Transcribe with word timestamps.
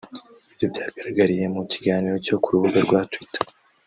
Ibyo 0.51 0.65
byagaragariye 0.71 1.45
mu 1.55 1.61
kiganiro 1.71 2.15
cyo 2.25 2.35
ku 2.41 2.47
rubuga 2.53 2.79
rwa 2.85 3.01
twitter 3.11 3.45